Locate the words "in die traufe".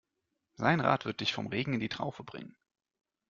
1.75-2.23